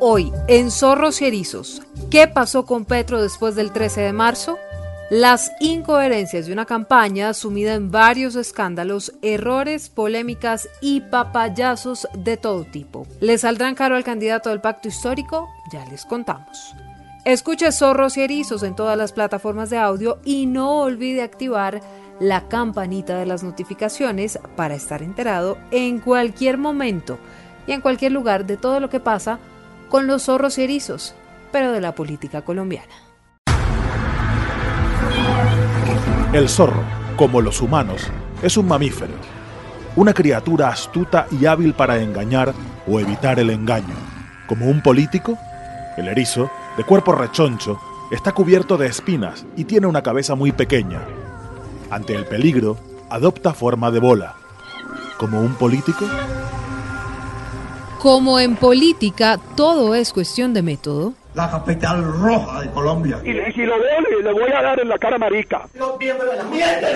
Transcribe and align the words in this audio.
Hoy, 0.00 0.32
en 0.46 0.70
Zorros 0.70 1.20
y 1.20 1.24
Erizos, 1.24 1.82
¿qué 2.08 2.28
pasó 2.28 2.64
con 2.64 2.84
Petro 2.84 3.20
después 3.20 3.56
del 3.56 3.72
13 3.72 4.02
de 4.02 4.12
marzo? 4.12 4.56
Las 5.10 5.50
incoherencias 5.58 6.46
de 6.46 6.52
una 6.52 6.66
campaña 6.66 7.34
sumida 7.34 7.74
en 7.74 7.90
varios 7.90 8.36
escándalos, 8.36 9.12
errores, 9.22 9.88
polémicas 9.88 10.68
y 10.80 11.00
papayazos 11.00 12.06
de 12.14 12.36
todo 12.36 12.62
tipo. 12.62 13.08
¿Le 13.18 13.38
saldrán 13.38 13.74
caro 13.74 13.96
al 13.96 14.04
candidato 14.04 14.50
del 14.50 14.60
pacto 14.60 14.86
histórico? 14.86 15.48
Ya 15.72 15.84
les 15.86 16.04
contamos. 16.04 16.76
Escuche 17.24 17.72
Zorros 17.72 18.16
y 18.18 18.20
Erizos 18.20 18.62
en 18.62 18.76
todas 18.76 18.96
las 18.96 19.10
plataformas 19.10 19.68
de 19.68 19.78
audio 19.78 20.20
y 20.24 20.46
no 20.46 20.82
olvide 20.82 21.22
activar 21.22 21.80
la 22.20 22.46
campanita 22.46 23.18
de 23.18 23.26
las 23.26 23.42
notificaciones 23.42 24.38
para 24.54 24.76
estar 24.76 25.02
enterado 25.02 25.58
en 25.72 25.98
cualquier 25.98 26.56
momento 26.56 27.18
y 27.66 27.72
en 27.72 27.80
cualquier 27.80 28.12
lugar 28.12 28.46
de 28.46 28.56
todo 28.56 28.78
lo 28.78 28.88
que 28.90 29.00
pasa 29.00 29.40
con 29.88 30.06
los 30.06 30.24
zorros 30.24 30.58
y 30.58 30.64
erizos, 30.64 31.14
pero 31.50 31.72
de 31.72 31.80
la 31.80 31.94
política 31.94 32.42
colombiana. 32.42 32.92
El 36.32 36.48
zorro, 36.48 36.82
como 37.16 37.40
los 37.40 37.62
humanos, 37.62 38.02
es 38.42 38.56
un 38.56 38.68
mamífero, 38.68 39.14
una 39.96 40.12
criatura 40.12 40.68
astuta 40.68 41.26
y 41.30 41.46
hábil 41.46 41.74
para 41.74 41.98
engañar 41.98 42.52
o 42.86 43.00
evitar 43.00 43.38
el 43.40 43.50
engaño. 43.50 43.94
Como 44.46 44.66
un 44.66 44.82
político, 44.82 45.38
el 45.96 46.08
erizo, 46.08 46.50
de 46.76 46.84
cuerpo 46.84 47.12
rechoncho, 47.12 47.80
está 48.10 48.32
cubierto 48.32 48.76
de 48.76 48.86
espinas 48.86 49.44
y 49.56 49.64
tiene 49.64 49.86
una 49.86 50.02
cabeza 50.02 50.34
muy 50.34 50.52
pequeña. 50.52 51.00
Ante 51.90 52.14
el 52.14 52.26
peligro, 52.26 52.78
adopta 53.10 53.54
forma 53.54 53.90
de 53.90 54.00
bola. 54.00 54.34
Como 55.18 55.40
un 55.40 55.54
político, 55.54 56.04
como 57.98 58.38
en 58.40 58.56
política 58.56 59.38
todo 59.56 59.94
es 59.94 60.12
cuestión 60.12 60.54
de 60.54 60.62
método, 60.62 61.14
la 61.34 61.50
capital 61.50 62.02
roja 62.02 62.62
de 62.62 62.70
Colombia. 62.70 63.20
Y, 63.22 63.52
si 63.52 63.62
lo 63.62 63.78
veo, 63.78 64.22
le 64.22 64.32
voy 64.32 64.50
a 64.50 64.62
dar 64.62 64.80
en 64.80 64.88
la 64.88 64.98
cara 64.98 65.18
marica. 65.18 65.68
Los 65.74 65.98
miembros 65.98 66.30
de 66.30 66.36
la 66.36 66.44
mierda, 66.44 66.88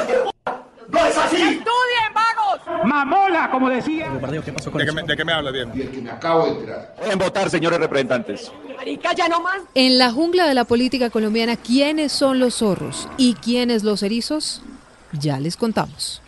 ¡No 0.88 1.06
es 1.06 1.16
así! 1.16 1.36
¡Estudien, 1.36 2.12
vagos! 2.14 2.84
¡Mamola, 2.84 3.50
como 3.50 3.70
decía! 3.70 4.10
¿Qué 4.44 4.52
pasó 4.52 4.70
con 4.70 4.84
¿De, 4.84 4.92
qué, 4.92 5.02
¿De 5.06 5.16
qué 5.16 5.24
me 5.24 5.32
habla 5.32 5.50
bien? 5.50 5.70
Y 5.74 5.82
el 5.82 5.90
que 5.90 6.02
me 6.02 6.10
acabo 6.10 6.44
de 6.44 6.50
enterar. 6.50 6.94
En 7.02 7.18
votar, 7.18 7.48
señores 7.48 7.78
representantes. 7.78 8.52
Marica, 8.76 9.14
ya 9.14 9.28
no 9.28 9.40
más. 9.40 9.60
En 9.74 9.96
la 9.96 10.10
jungla 10.10 10.46
de 10.46 10.54
la 10.54 10.64
política 10.64 11.08
colombiana, 11.08 11.56
¿quiénes 11.56 12.12
son 12.12 12.40
los 12.40 12.56
zorros 12.56 13.08
y 13.16 13.34
quiénes 13.34 13.84
los 13.84 14.02
erizos? 14.02 14.62
Ya 15.12 15.40
les 15.40 15.56
contamos. 15.56 16.20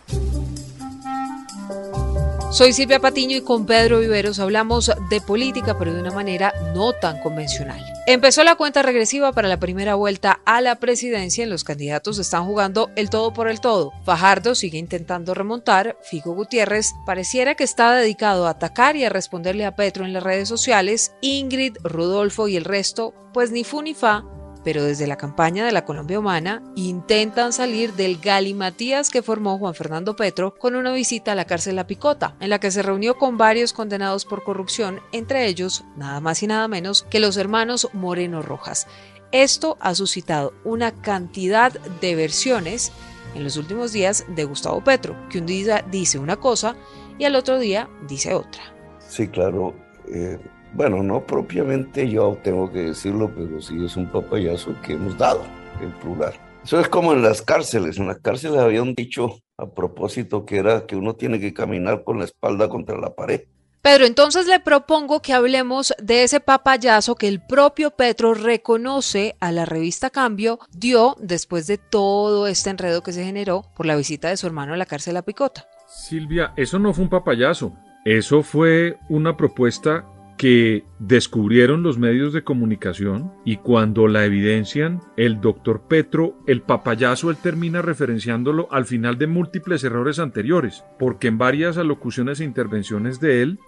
Soy 2.55 2.71
Silvia 2.71 3.01
Patiño 3.01 3.35
y 3.35 3.41
con 3.41 3.65
Pedro 3.65 3.99
Viveros 3.99 4.39
hablamos 4.39 4.89
de 5.09 5.19
política, 5.19 5.77
pero 5.77 5.93
de 5.93 5.99
una 5.99 6.13
manera 6.13 6.53
no 6.73 6.93
tan 6.93 7.19
convencional. 7.19 7.83
Empezó 8.07 8.45
la 8.45 8.55
cuenta 8.55 8.81
regresiva 8.81 9.33
para 9.33 9.49
la 9.49 9.59
primera 9.59 9.95
vuelta 9.95 10.39
a 10.45 10.61
la 10.61 10.75
presidencia 10.77 11.43
y 11.43 11.49
los 11.49 11.65
candidatos 11.65 12.17
están 12.17 12.45
jugando 12.45 12.91
el 12.95 13.09
todo 13.09 13.33
por 13.33 13.49
el 13.49 13.59
todo. 13.59 13.91
Fajardo 14.05 14.55
sigue 14.55 14.77
intentando 14.77 15.33
remontar, 15.33 15.97
Figo 16.01 16.33
Gutiérrez 16.33 16.93
pareciera 17.05 17.55
que 17.55 17.65
está 17.65 17.93
dedicado 17.93 18.47
a 18.47 18.51
atacar 18.51 18.95
y 18.95 19.03
a 19.03 19.09
responderle 19.09 19.65
a 19.65 19.75
Petro 19.75 20.05
en 20.05 20.13
las 20.13 20.23
redes 20.23 20.47
sociales, 20.47 21.11
Ingrid, 21.19 21.75
Rodolfo 21.83 22.47
y 22.47 22.55
el 22.55 22.63
resto, 22.63 23.13
pues 23.33 23.51
ni 23.51 23.65
fu 23.65 23.81
ni 23.81 23.93
fa, 23.93 24.23
pero 24.65 24.83
desde 24.83 25.07
la 25.07 25.15
campaña 25.15 25.63
de 25.63 25.71
la 25.71 25.85
Colombia 25.85 26.19
Humana 26.19 26.63
intentan 26.75 27.53
salir 27.53 27.93
del 27.93 28.17
galimatías 28.17 29.11
que 29.11 29.21
formó 29.21 29.59
Juan 29.59 29.75
Fernando 29.75 30.15
Petro 30.15 30.55
con 30.55 30.75
una 30.75 30.91
visita 30.91 31.31
a 31.31 31.35
la 31.35 31.45
cárcel 31.45 31.75
La 31.75 31.87
Picota, 31.87 32.35
en 32.39 32.49
la 32.49 32.59
que 32.59 32.71
se 32.71 32.81
reunió 32.81 33.15
con 33.15 33.37
varios 33.37 33.73
condenados 33.73 34.25
por 34.25 34.43
corrupción, 34.43 34.99
entre 35.11 35.45
ellos 35.45 35.85
nada 35.95 36.19
más 36.19 36.41
y 36.41 36.47
nada 36.47 36.67
menos 36.67 37.03
que 37.03 37.19
los 37.19 37.37
hermanos 37.37 37.89
Moreno 37.93 38.41
Rojas. 38.41 38.87
Esto 39.31 39.77
ha 39.79 39.93
suscitado 39.93 40.53
una 40.63 40.91
cantidad 40.91 41.71
de 42.01 42.15
versiones 42.15 42.91
en 43.35 43.43
los 43.43 43.57
últimos 43.57 43.93
días 43.93 44.25
de 44.29 44.45
Gustavo 44.45 44.83
Petro, 44.83 45.15
que 45.29 45.37
un 45.37 45.45
día 45.45 45.85
dice 45.91 46.17
una 46.17 46.37
cosa 46.37 46.75
y 47.19 47.25
al 47.25 47.35
otro 47.35 47.59
día 47.59 47.87
dice 48.07 48.33
otra. 48.33 48.63
Sí, 49.07 49.27
claro. 49.27 49.75
Eh, 50.07 50.39
bueno, 50.75 51.01
no 51.01 51.25
propiamente 51.25 52.09
yo 52.09 52.37
tengo 52.43 52.71
que 52.71 52.79
decirlo, 52.79 53.31
pero 53.33 53.61
sí 53.61 53.83
es 53.83 53.95
un 53.95 54.07
papayazo 54.07 54.75
que 54.81 54.93
hemos 54.93 55.17
dado, 55.17 55.41
en 55.81 55.91
plural. 55.93 56.33
Eso 56.63 56.79
es 56.79 56.89
como 56.89 57.13
en 57.13 57.21
las 57.21 57.41
cárceles. 57.41 57.97
En 57.97 58.07
las 58.07 58.19
cárceles 58.19 58.59
había 58.59 58.81
un 58.81 58.93
dicho 58.93 59.39
a 59.57 59.67
propósito 59.67 60.45
que 60.45 60.57
era 60.57 60.85
que 60.85 60.95
uno 60.95 61.15
tiene 61.15 61.39
que 61.39 61.53
caminar 61.53 62.03
con 62.03 62.19
la 62.19 62.25
espalda 62.25 62.67
contra 62.67 62.97
la 62.97 63.15
pared. 63.15 63.43
Pedro, 63.81 64.05
entonces 64.05 64.47
le 64.47 64.59
propongo 64.59 65.21
que 65.21 65.31
hablemos 65.31 65.93
de 66.01 66.23
ese 66.23 66.39
papayazo 66.39 67.15
que 67.15 67.27
el 67.27 67.39
propio 67.39 67.91
Petro 67.91 68.33
reconoce 68.33 69.35
a 69.39 69.51
la 69.51 69.63
revista 69.63 70.09
Cambio 70.09 70.59
dio 70.71 71.15
después 71.19 71.67
de 71.67 71.77
todo 71.77 72.47
este 72.47 72.71
enredo 72.71 73.03
que 73.03 73.13
se 73.13 73.23
generó 73.23 73.63
por 73.77 73.85
la 73.85 73.95
visita 73.95 74.29
de 74.29 74.37
su 74.37 74.47
hermano 74.47 74.73
a 74.73 74.77
la 74.77 74.87
cárcel 74.87 75.13
La 75.13 75.21
Picota. 75.21 75.67
Silvia, 75.87 76.51
eso 76.57 76.79
no 76.79 76.93
fue 76.93 77.03
un 77.03 77.11
papayazo. 77.11 77.73
Eso 78.05 78.41
fue 78.41 78.97
una 79.07 79.37
propuesta 79.37 80.03
que 80.37 80.83
descubrieron 80.99 81.81
los 81.81 81.97
medios 81.97 82.33
de 82.33 82.43
comunicación 82.43 83.31
y 83.45 83.57
cuando 83.57 84.07
la 84.07 84.25
evidencian, 84.25 85.01
el 85.15 85.39
doctor 85.39 85.83
Petro, 85.87 86.37
el 86.45 86.61
papayazo, 86.61 87.29
él 87.29 87.37
termina 87.37 87.81
referenciándolo 87.81 88.67
al 88.71 88.85
final 88.85 89.17
de 89.17 89.27
múltiples 89.27 89.83
errores 89.83 90.19
anteriores, 90.19 90.83
porque 90.99 91.27
en 91.27 91.37
varias 91.37 91.77
alocuciones 91.77 92.39
e 92.39 92.43
intervenciones 92.45 93.19
de 93.19 93.41
él 93.41 93.59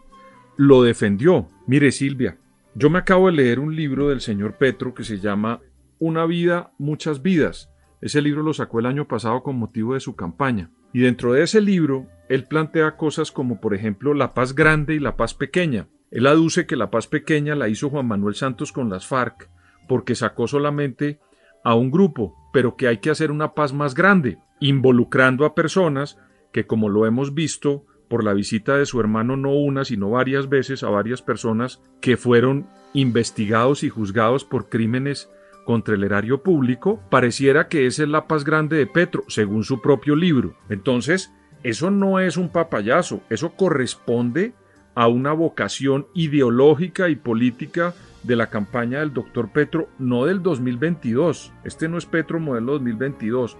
lo 0.57 0.83
defendió. 0.83 1.47
Mire 1.67 1.91
Silvia, 1.91 2.37
yo 2.75 2.89
me 2.89 2.99
acabo 2.99 3.27
de 3.27 3.33
leer 3.33 3.59
un 3.59 3.75
libro 3.75 4.09
del 4.09 4.21
señor 4.21 4.57
Petro 4.57 4.93
que 4.93 5.03
se 5.03 5.19
llama 5.19 5.61
Una 5.99 6.25
vida, 6.25 6.73
muchas 6.77 7.21
vidas. 7.21 7.69
Ese 8.01 8.21
libro 8.21 8.43
lo 8.43 8.53
sacó 8.53 8.79
el 8.79 8.85
año 8.85 9.07
pasado 9.07 9.41
con 9.41 9.57
motivo 9.57 9.93
de 9.93 9.99
su 9.99 10.15
campaña. 10.15 10.69
Y 10.93 10.99
dentro 10.99 11.33
de 11.33 11.43
ese 11.43 11.61
libro, 11.61 12.07
él 12.29 12.43
plantea 12.43 12.97
cosas 12.97 13.31
como, 13.31 13.59
por 13.59 13.73
ejemplo, 13.73 14.13
la 14.13 14.33
paz 14.33 14.53
grande 14.53 14.95
y 14.95 14.99
la 14.99 15.15
paz 15.15 15.33
pequeña 15.33 15.87
él 16.11 16.27
aduce 16.27 16.65
que 16.65 16.75
la 16.75 16.89
paz 16.89 17.07
pequeña 17.07 17.55
la 17.55 17.67
hizo 17.67 17.89
Juan 17.89 18.07
Manuel 18.07 18.35
Santos 18.35 18.71
con 18.71 18.89
las 18.89 19.07
FARC 19.07 19.49
porque 19.87 20.15
sacó 20.15 20.47
solamente 20.47 21.19
a 21.63 21.75
un 21.75 21.91
grupo, 21.91 22.35
pero 22.53 22.75
que 22.75 22.87
hay 22.87 22.99
que 22.99 23.09
hacer 23.09 23.31
una 23.31 23.53
paz 23.53 23.73
más 23.73 23.93
grande, 23.93 24.37
involucrando 24.59 25.45
a 25.45 25.55
personas 25.55 26.17
que, 26.51 26.65
como 26.65 26.89
lo 26.89 27.05
hemos 27.05 27.33
visto 27.33 27.85
por 28.07 28.23
la 28.23 28.33
visita 28.33 28.77
de 28.77 28.85
su 28.85 28.99
hermano 28.99 29.35
no 29.35 29.53
una, 29.53 29.83
sino 29.83 30.09
varias 30.09 30.47
veces 30.49 30.83
a 30.83 30.89
varias 30.89 31.21
personas 31.21 31.81
que 31.99 32.15
fueron 32.15 32.67
investigados 32.93 33.83
y 33.83 33.89
juzgados 33.89 34.45
por 34.45 34.69
crímenes 34.69 35.29
contra 35.65 35.95
el 35.95 36.03
erario 36.05 36.41
público, 36.41 37.01
pareciera 37.09 37.67
que 37.67 37.85
esa 37.85 38.03
es 38.03 38.09
la 38.09 38.27
paz 38.27 38.45
grande 38.45 38.77
de 38.77 38.87
Petro, 38.87 39.25
según 39.27 39.65
su 39.65 39.81
propio 39.81 40.15
libro. 40.15 40.55
Entonces, 40.69 41.33
eso 41.63 41.91
no 41.91 42.21
es 42.21 42.37
un 42.37 42.49
papayazo, 42.49 43.21
eso 43.29 43.51
corresponde 43.57 44.53
a 44.97 45.07
una 45.07 45.31
vocación 45.31 46.07
ideológica 46.15 47.07
y 47.07 47.15
política 47.15 47.93
de 48.23 48.35
la 48.35 48.47
campaña 48.47 49.01
del 49.01 49.13
doctor 49.13 49.51
Petro, 49.51 49.89
no 49.99 50.25
del 50.25 50.41
2022. 50.41 51.53
Este 51.63 51.87
no 51.87 51.99
es 51.99 52.07
Petro 52.07 52.39
modelo 52.39 52.71
2022. 52.73 53.57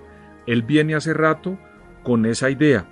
Él 0.47 0.63
viene 0.63 0.95
hace 0.95 1.13
rato 1.13 1.59
con 2.01 2.25
esa 2.25 2.49
idea. 2.49 2.87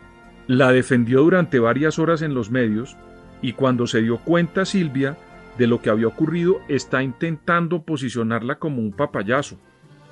La 0.45 0.71
defendió 0.71 1.23
durante 1.23 1.57
varias 1.57 1.97
horas 1.97 2.21
en 2.21 2.35
los 2.35 2.51
medios 2.51 2.95
y 3.41 3.53
cuando 3.53 3.87
se 3.87 4.03
dio 4.03 4.19
cuenta 4.19 4.63
Silvia 4.63 5.17
de 5.57 5.65
lo 5.65 5.81
que 5.81 5.89
había 5.89 6.05
ocurrido, 6.05 6.59
está 6.67 7.01
intentando 7.01 7.81
posicionarla 7.81 8.59
como 8.59 8.79
un 8.79 8.91
papayazo. 8.91 9.57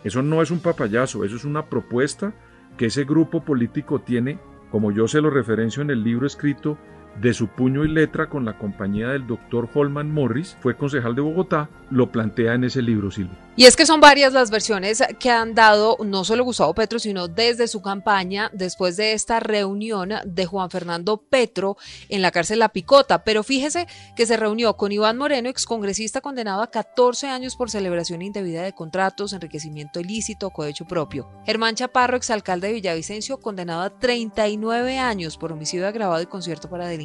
Eso 0.03 0.23
no 0.23 0.41
es 0.41 0.49
un 0.49 0.59
papayazo, 0.59 1.23
eso 1.23 1.35
es 1.35 1.45
una 1.45 1.67
propuesta 1.67 2.33
que 2.77 2.87
ese 2.87 3.03
grupo 3.03 3.43
político 3.43 3.99
tiene, 3.99 4.39
como 4.71 4.91
yo 4.91 5.07
se 5.07 5.21
lo 5.21 5.29
referencio 5.29 5.83
en 5.83 5.91
el 5.91 6.03
libro 6.03 6.25
escrito 6.25 6.79
de 7.21 7.33
su 7.33 7.47
puño 7.47 7.85
y 7.85 7.89
letra 7.89 8.27
con 8.27 8.45
la 8.45 8.57
compañía 8.57 9.09
del 9.09 9.27
doctor 9.27 9.69
Holman 9.73 10.11
Morris, 10.11 10.57
fue 10.61 10.75
concejal 10.75 11.15
de 11.15 11.21
Bogotá, 11.21 11.69
lo 11.89 12.11
plantea 12.11 12.53
en 12.55 12.63
ese 12.63 12.81
libro, 12.81 13.11
Silvia. 13.11 13.37
Y 13.55 13.65
es 13.65 13.75
que 13.75 13.85
son 13.85 14.01
varias 14.01 14.33
las 14.33 14.49
versiones 14.49 15.03
que 15.19 15.29
han 15.29 15.53
dado 15.53 15.95
no 16.03 16.23
solo 16.23 16.43
Gustavo 16.43 16.73
Petro, 16.73 16.97
sino 16.97 17.27
desde 17.27 17.67
su 17.67 17.83
campaña 17.83 18.49
después 18.51 18.97
de 18.97 19.13
esta 19.13 19.39
reunión 19.39 20.11
de 20.25 20.45
Juan 20.47 20.71
Fernando 20.71 21.17
Petro 21.17 21.77
en 22.09 22.23
la 22.23 22.31
cárcel 22.31 22.57
La 22.57 22.69
Picota. 22.69 23.23
Pero 23.23 23.43
fíjese 23.43 23.85
que 24.15 24.25
se 24.25 24.37
reunió 24.37 24.75
con 24.75 24.91
Iván 24.91 25.19
Moreno, 25.19 25.49
excongresista 25.49 26.19
condenado 26.19 26.63
a 26.63 26.71
14 26.71 27.27
años 27.27 27.55
por 27.55 27.69
celebración 27.69 28.23
indebida 28.23 28.63
de 28.63 28.73
contratos, 28.73 29.33
enriquecimiento 29.33 29.99
ilícito, 29.99 30.49
cohecho 30.49 30.85
propio. 30.85 31.29
Germán 31.45 31.75
Chaparro, 31.75 32.17
exalcalde 32.17 32.69
de 32.69 32.73
Villavicencio, 32.73 33.39
condenado 33.39 33.83
a 33.83 33.91
39 33.91 34.97
años 34.97 35.37
por 35.37 35.51
homicidio 35.51 35.87
agravado 35.87 36.23
y 36.23 36.25
concierto 36.25 36.71
para 36.71 36.87
delinquir 36.87 37.02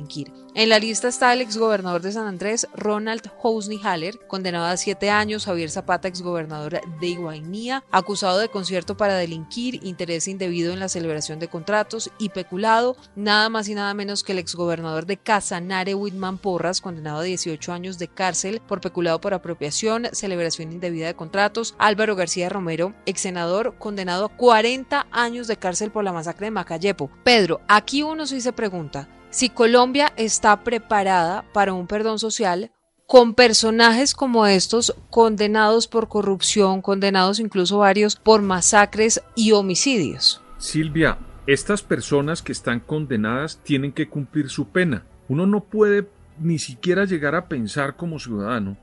En 0.54 0.68
la 0.68 0.78
lista 0.78 1.08
está 1.08 1.32
el 1.32 1.40
exgobernador 1.40 2.02
de 2.02 2.12
San 2.12 2.26
Andrés, 2.26 2.66
Ronald 2.74 3.30
Housney 3.42 3.80
Haller, 3.82 4.18
condenado 4.26 4.66
a 4.66 4.76
siete 4.76 5.10
años, 5.10 5.44
Javier 5.44 5.70
Zapata, 5.70 6.08
exgobernador 6.08 6.80
de 7.00 7.06
Iguainía, 7.06 7.84
acusado 7.90 8.38
de 8.38 8.48
concierto 8.48 8.96
para 8.96 9.16
delinquir, 9.16 9.84
interés 9.84 10.26
indebido 10.26 10.72
en 10.72 10.80
la 10.80 10.88
celebración 10.88 11.38
de 11.38 11.48
contratos 11.48 12.10
y 12.18 12.30
peculado, 12.30 12.96
nada 13.14 13.48
más 13.48 13.68
y 13.68 13.74
nada 13.74 13.94
menos 13.94 14.22
que 14.22 14.32
el 14.32 14.38
exgobernador 14.38 15.06
de 15.06 15.16
Casanare, 15.16 15.94
Whitman 15.94 16.38
Porras, 16.38 16.80
condenado 16.80 17.20
a 17.20 17.24
18 17.24 17.72
años 17.72 17.98
de 17.98 18.08
cárcel 18.08 18.60
por 18.66 18.80
peculado 18.80 19.20
por 19.20 19.34
apropiación, 19.34 20.08
celebración 20.12 20.72
indebida 20.72 21.06
de 21.06 21.14
contratos, 21.14 21.74
Álvaro 21.78 22.16
García 22.16 22.48
Romero, 22.48 22.94
ex 23.06 23.20
senador, 23.20 23.74
condenado 23.78 24.26
a 24.26 24.36
40 24.36 25.06
años 25.10 25.46
de 25.46 25.56
cárcel 25.56 25.90
por 25.90 26.04
la 26.04 26.12
masacre 26.12 26.46
de 26.46 26.50
Macayepo. 26.52 27.10
Pedro, 27.22 27.60
aquí 27.68 28.02
uno 28.02 28.26
sí 28.26 28.40
se 28.40 28.52
pregunta, 28.52 29.08
si 29.30 29.50
Colombia 29.50 30.12
está 30.16 30.64
preparada 30.64 31.44
para 31.52 31.72
un 31.72 31.86
perdón 31.86 32.18
social 32.18 32.70
con 33.06 33.34
personajes 33.34 34.14
como 34.14 34.46
estos 34.46 34.94
condenados 35.10 35.86
por 35.88 36.08
corrupción, 36.08 36.82
condenados 36.82 37.40
incluso 37.40 37.78
varios 37.78 38.16
por 38.16 38.42
masacres 38.42 39.22
y 39.34 39.52
homicidios. 39.52 40.42
Silvia, 40.58 41.18
estas 41.46 41.82
personas 41.82 42.42
que 42.42 42.52
están 42.52 42.80
condenadas 42.80 43.60
tienen 43.62 43.92
que 43.92 44.08
cumplir 44.08 44.50
su 44.50 44.68
pena. 44.68 45.04
Uno 45.28 45.46
no 45.46 45.64
puede 45.64 46.06
ni 46.38 46.58
siquiera 46.58 47.06
llegar 47.06 47.34
a 47.34 47.48
pensar 47.48 47.96
como 47.96 48.18
ciudadano 48.18 48.76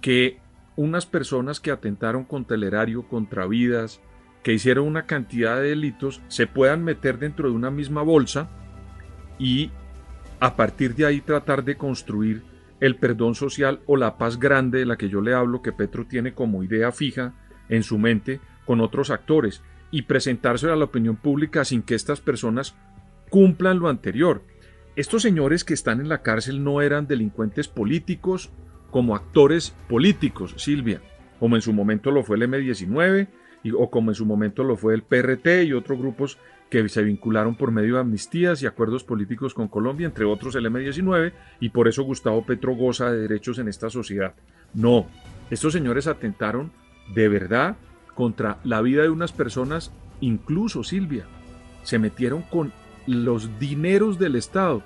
que 0.00 0.38
unas 0.76 1.04
personas 1.04 1.60
que 1.60 1.70
atentaron 1.70 2.24
contra 2.24 2.56
el 2.56 2.62
erario, 2.62 3.06
contra 3.08 3.46
vidas, 3.46 4.00
que 4.42 4.54
hicieron 4.54 4.86
una 4.86 5.04
cantidad 5.04 5.56
de 5.56 5.70
delitos, 5.70 6.22
se 6.28 6.46
puedan 6.46 6.84
meter 6.84 7.18
dentro 7.18 7.50
de 7.50 7.54
una 7.54 7.70
misma 7.70 8.00
bolsa 8.00 8.48
y 9.38 9.70
a 10.40 10.56
partir 10.56 10.94
de 10.94 11.06
ahí 11.06 11.20
tratar 11.20 11.64
de 11.64 11.76
construir 11.76 12.42
el 12.80 12.96
perdón 12.96 13.34
social 13.34 13.80
o 13.86 13.96
la 13.96 14.18
paz 14.18 14.38
grande 14.38 14.78
de 14.78 14.86
la 14.86 14.96
que 14.96 15.08
yo 15.08 15.20
le 15.20 15.34
hablo, 15.34 15.62
que 15.62 15.72
Petro 15.72 16.06
tiene 16.06 16.32
como 16.32 16.62
idea 16.62 16.92
fija 16.92 17.34
en 17.68 17.82
su 17.82 17.98
mente 17.98 18.40
con 18.64 18.80
otros 18.80 19.10
actores 19.10 19.62
y 19.90 20.02
presentárselo 20.02 20.72
a 20.72 20.76
la 20.76 20.84
opinión 20.84 21.16
pública 21.16 21.64
sin 21.64 21.82
que 21.82 21.94
estas 21.94 22.20
personas 22.20 22.76
cumplan 23.30 23.78
lo 23.78 23.88
anterior. 23.88 24.42
Estos 24.96 25.22
señores 25.22 25.64
que 25.64 25.74
están 25.74 26.00
en 26.00 26.08
la 26.08 26.22
cárcel 26.22 26.62
no 26.62 26.80
eran 26.82 27.06
delincuentes 27.06 27.68
políticos 27.68 28.50
como 28.90 29.14
actores 29.14 29.74
políticos, 29.88 30.54
Silvia, 30.56 31.00
como 31.38 31.56
en 31.56 31.62
su 31.62 31.72
momento 31.72 32.10
lo 32.10 32.22
fue 32.22 32.36
el 32.36 32.42
M19 32.42 33.28
o 33.76 33.90
como 33.90 34.10
en 34.10 34.14
su 34.14 34.24
momento 34.24 34.64
lo 34.64 34.76
fue 34.76 34.94
el 34.94 35.02
PRT 35.02 35.64
y 35.64 35.72
otros 35.72 35.98
grupos 35.98 36.38
que 36.70 36.88
se 36.88 37.02
vincularon 37.02 37.54
por 37.54 37.70
medio 37.70 37.94
de 37.94 38.00
amnistías 38.00 38.62
y 38.62 38.66
acuerdos 38.66 39.04
políticos 39.04 39.54
con 39.54 39.68
Colombia, 39.68 40.06
entre 40.06 40.24
otros 40.24 40.54
el 40.54 40.66
M19, 40.66 41.32
y 41.60 41.70
por 41.70 41.88
eso 41.88 42.02
Gustavo 42.02 42.44
Petro 42.44 42.74
goza 42.74 43.10
de 43.10 43.20
derechos 43.20 43.58
en 43.58 43.68
esta 43.68 43.90
sociedad. 43.90 44.34
No, 44.74 45.06
estos 45.50 45.72
señores 45.72 46.06
atentaron 46.06 46.70
de 47.14 47.28
verdad 47.28 47.76
contra 48.14 48.58
la 48.64 48.82
vida 48.82 49.02
de 49.02 49.08
unas 49.08 49.32
personas, 49.32 49.92
incluso 50.20 50.84
Silvia, 50.84 51.24
se 51.82 51.98
metieron 51.98 52.42
con 52.42 52.72
los 53.06 53.58
dineros 53.58 54.18
del 54.18 54.36
Estado. 54.36 54.82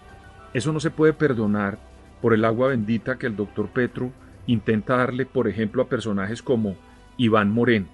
Eso 0.54 0.72
no 0.72 0.80
se 0.80 0.90
puede 0.90 1.12
perdonar 1.12 1.78
por 2.20 2.34
el 2.34 2.44
agua 2.44 2.68
bendita 2.68 3.18
que 3.18 3.26
el 3.26 3.34
doctor 3.34 3.68
Petro 3.70 4.12
intenta 4.46 4.96
darle, 4.96 5.26
por 5.26 5.48
ejemplo, 5.48 5.82
a 5.82 5.88
personajes 5.88 6.42
como 6.42 6.76
Iván 7.16 7.50
Moreno. 7.50 7.86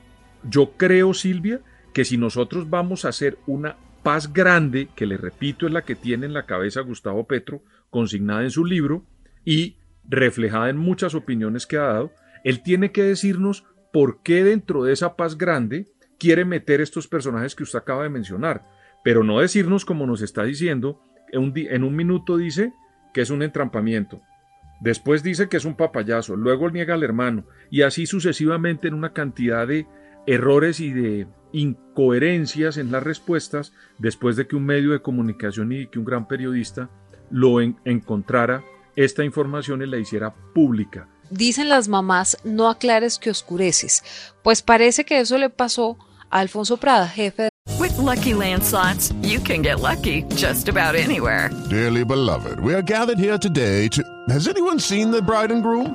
Yo 0.42 0.72
creo, 0.76 1.14
Silvia, 1.14 1.60
que 1.92 2.04
si 2.04 2.16
nosotros 2.16 2.70
vamos 2.70 3.04
a 3.04 3.08
hacer 3.08 3.38
una 3.46 3.76
paz 4.02 4.32
grande, 4.32 4.88
que 4.94 5.06
le 5.06 5.16
repito 5.16 5.66
es 5.66 5.72
la 5.72 5.82
que 5.82 5.94
tiene 5.94 6.26
en 6.26 6.32
la 6.32 6.46
cabeza 6.46 6.80
Gustavo 6.80 7.26
Petro, 7.26 7.62
consignada 7.90 8.42
en 8.42 8.50
su 8.50 8.64
libro 8.64 9.04
y 9.44 9.76
reflejada 10.08 10.70
en 10.70 10.76
muchas 10.76 11.14
opiniones 11.14 11.66
que 11.66 11.76
ha 11.76 11.82
dado, 11.82 12.12
él 12.44 12.62
tiene 12.62 12.92
que 12.92 13.02
decirnos 13.02 13.64
por 13.92 14.22
qué 14.22 14.44
dentro 14.44 14.84
de 14.84 14.92
esa 14.92 15.16
paz 15.16 15.36
grande 15.36 15.86
quiere 16.18 16.44
meter 16.44 16.80
estos 16.80 17.08
personajes 17.08 17.54
que 17.54 17.62
usted 17.62 17.78
acaba 17.78 18.02
de 18.02 18.08
mencionar, 18.08 18.64
pero 19.04 19.24
no 19.24 19.40
decirnos 19.40 19.84
como 19.84 20.06
nos 20.06 20.22
está 20.22 20.44
diciendo, 20.44 21.00
en 21.30 21.84
un, 21.84 21.96
minuto 21.96 22.36
dice 22.36 22.72
que 23.12 23.20
es 23.20 23.30
un 23.30 23.42
entrampamiento, 23.42 24.20
después 24.80 25.22
dice 25.22 25.48
que 25.48 25.56
es 25.56 25.64
un 25.64 25.76
papayazo, 25.76 26.36
luego 26.36 26.70
niega 26.70 26.94
al 26.94 27.02
hermano, 27.02 27.44
y 27.70 27.82
así 27.82 28.06
sucesivamente 28.06 28.88
en 28.88 28.94
una 28.94 29.12
cantidad 29.12 29.66
de 29.66 29.86
errores 30.28 30.78
y 30.78 30.92
de 30.92 31.26
incoherencias 31.52 32.76
en 32.76 32.92
las 32.92 33.02
respuestas 33.02 33.72
después 33.98 34.36
de 34.36 34.46
que 34.46 34.56
un 34.56 34.66
medio 34.66 34.92
de 34.92 35.00
comunicación 35.00 35.72
y 35.72 35.86
que 35.86 35.98
un 35.98 36.04
gran 36.04 36.28
periodista 36.28 36.90
lo 37.30 37.60
encontrara 37.60 38.62
esta 38.94 39.24
información 39.24 39.80
y 39.82 39.86
la 39.86 39.96
hiciera 39.96 40.34
pública. 40.54 41.08
Dicen 41.30 41.68
las 41.68 41.88
mamás, 41.88 42.38
no 42.44 42.68
aclares 42.68 43.18
que 43.18 43.30
oscureces. 43.30 44.02
Pues 44.42 44.60
parece 44.60 45.04
que 45.04 45.20
eso 45.20 45.38
le 45.38 45.50
pasó 45.50 45.96
a 46.30 46.40
Alfonso 46.40 46.76
Prada, 46.76 47.08
jefe 47.08 47.44
de... 47.44 47.48
With 47.78 47.96
lucky 47.96 48.34
landslots, 48.34 49.14
you 49.22 49.40
can 49.40 49.62
get 49.62 49.80
lucky 49.80 50.24
just 50.36 50.68
about 50.68 50.94
anywhere. 50.94 51.50
Dearly 51.70 52.04
beloved, 52.04 52.60
we 52.60 52.74
are 52.74 52.82
gathered 52.82 53.18
here 53.18 53.38
today 53.38 53.88
to. 53.88 54.02
Has 54.28 54.46
anyone 54.48 54.78
seen 54.78 55.10
the 55.10 55.22
bride 55.22 55.52
and 55.52 55.62
groom? 55.62 55.94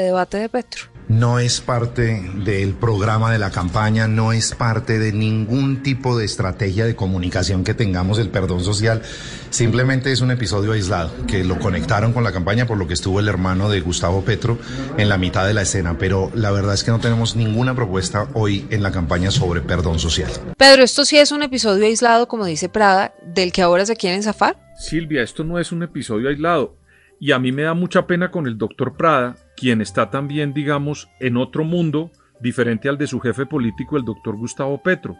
Debate 0.00 0.38
de 0.38 0.48
Petro. 0.48 0.96
No 1.08 1.38
es 1.38 1.60
parte 1.60 2.20
del 2.44 2.74
programa 2.74 3.30
de 3.30 3.38
la 3.38 3.52
campaña, 3.52 4.08
no 4.08 4.32
es 4.32 4.56
parte 4.56 4.98
de 4.98 5.12
ningún 5.12 5.84
tipo 5.84 6.18
de 6.18 6.24
estrategia 6.24 6.84
de 6.84 6.96
comunicación 6.96 7.62
que 7.62 7.74
tengamos 7.74 8.18
el 8.18 8.28
perdón 8.28 8.64
social. 8.64 9.02
Simplemente 9.50 10.10
es 10.10 10.20
un 10.20 10.32
episodio 10.32 10.72
aislado 10.72 11.12
que 11.28 11.44
lo 11.44 11.60
conectaron 11.60 12.12
con 12.12 12.24
la 12.24 12.32
campaña 12.32 12.66
por 12.66 12.76
lo 12.76 12.88
que 12.88 12.94
estuvo 12.94 13.20
el 13.20 13.28
hermano 13.28 13.70
de 13.70 13.80
Gustavo 13.82 14.24
Petro 14.24 14.58
en 14.98 15.08
la 15.08 15.16
mitad 15.16 15.46
de 15.46 15.54
la 15.54 15.62
escena. 15.62 15.96
Pero 15.96 16.32
la 16.34 16.50
verdad 16.50 16.74
es 16.74 16.82
que 16.82 16.90
no 16.90 16.98
tenemos 16.98 17.36
ninguna 17.36 17.76
propuesta 17.76 18.26
hoy 18.34 18.66
en 18.70 18.82
la 18.82 18.90
campaña 18.90 19.30
sobre 19.30 19.60
perdón 19.60 20.00
social. 20.00 20.32
Pedro, 20.58 20.82
esto 20.82 21.04
sí 21.04 21.18
es 21.18 21.30
un 21.30 21.44
episodio 21.44 21.86
aislado, 21.86 22.26
como 22.26 22.46
dice 22.46 22.68
Prada, 22.68 23.14
del 23.24 23.52
que 23.52 23.62
ahora 23.62 23.86
se 23.86 23.94
quieren 23.94 24.24
zafar. 24.24 24.58
Silvia, 24.76 25.22
esto 25.22 25.44
no 25.44 25.60
es 25.60 25.70
un 25.70 25.84
episodio 25.84 26.28
aislado. 26.28 26.74
Y 27.18 27.32
a 27.32 27.38
mí 27.38 27.52
me 27.52 27.62
da 27.62 27.74
mucha 27.74 28.06
pena 28.06 28.30
con 28.30 28.46
el 28.46 28.58
doctor 28.58 28.96
Prada, 28.96 29.36
quien 29.56 29.80
está 29.80 30.10
también, 30.10 30.52
digamos, 30.52 31.08
en 31.20 31.36
otro 31.36 31.64
mundo 31.64 32.10
diferente 32.40 32.88
al 32.88 32.98
de 32.98 33.06
su 33.06 33.20
jefe 33.20 33.46
político, 33.46 33.96
el 33.96 34.04
doctor 34.04 34.36
Gustavo 34.36 34.82
Petro. 34.82 35.16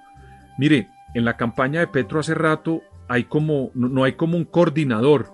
Mire, 0.59 0.89
en 1.15 1.25
la 1.25 1.37
campaña 1.37 1.81
de 1.81 1.87
Petro 1.87 2.21
hace 2.21 2.35
rato 2.35 2.83
hay 3.09 3.25
como, 3.25 3.71
no 3.75 4.05
hay 4.05 4.13
como 4.13 4.37
un 4.37 4.45
coordinador, 4.45 5.33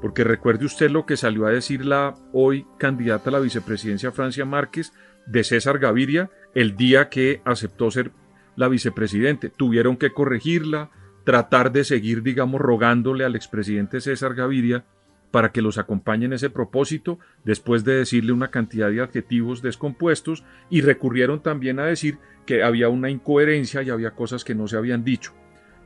porque 0.00 0.24
recuerde 0.24 0.64
usted 0.64 0.90
lo 0.90 1.06
que 1.06 1.16
salió 1.16 1.46
a 1.46 1.50
decir 1.50 1.84
la 1.84 2.14
hoy 2.32 2.66
candidata 2.78 3.30
a 3.30 3.34
la 3.34 3.40
vicepresidencia 3.40 4.12
Francia 4.12 4.44
Márquez 4.44 4.92
de 5.26 5.44
César 5.44 5.78
Gaviria 5.78 6.30
el 6.54 6.76
día 6.76 7.08
que 7.08 7.42
aceptó 7.44 7.90
ser 7.90 8.12
la 8.56 8.68
vicepresidente. 8.68 9.50
Tuvieron 9.50 9.96
que 9.96 10.12
corregirla, 10.12 10.90
tratar 11.24 11.70
de 11.70 11.84
seguir, 11.84 12.22
digamos, 12.22 12.60
rogándole 12.60 13.24
al 13.24 13.36
expresidente 13.36 14.00
César 14.00 14.34
Gaviria 14.34 14.84
para 15.30 15.52
que 15.52 15.62
los 15.62 15.78
acompañe 15.78 16.26
en 16.26 16.32
ese 16.32 16.50
propósito, 16.50 17.18
después 17.44 17.84
de 17.84 17.94
decirle 17.94 18.32
una 18.32 18.50
cantidad 18.50 18.90
de 18.90 19.00
adjetivos 19.00 19.62
descompuestos, 19.62 20.44
y 20.70 20.80
recurrieron 20.80 21.40
también 21.40 21.78
a 21.78 21.86
decir 21.86 22.18
que 22.46 22.62
había 22.62 22.88
una 22.88 23.10
incoherencia 23.10 23.82
y 23.82 23.90
había 23.90 24.12
cosas 24.12 24.44
que 24.44 24.54
no 24.54 24.66
se 24.66 24.76
habían 24.76 25.04
dicho. 25.04 25.32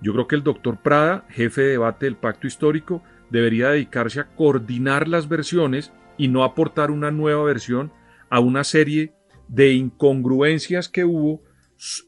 Yo 0.01 0.13
creo 0.13 0.27
que 0.27 0.37
el 0.37 0.43
doctor 0.43 0.79
Prada, 0.83 1.27
jefe 1.29 1.63
de 1.63 1.69
debate 1.69 2.07
del 2.07 2.17
pacto 2.17 2.47
histórico, 2.47 3.03
debería 3.31 3.71
dedicarse 3.71 4.21
a 4.21 4.29
coordinar 4.35 5.09
las 5.09 5.29
versiones 5.29 5.93
y 6.17 6.29
no 6.29 6.45
aportar 6.45 6.91
una 6.91 7.11
nueva 7.11 7.45
versión 7.45 7.93
a 8.31 8.41
una 8.41 8.65
serie 8.65 9.13
de 9.49 9.73
incongruencias 9.73 10.89
que 10.89 11.05
hubo, 11.05 11.43